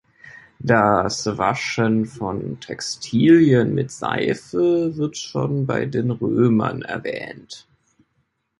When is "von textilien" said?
2.07-3.75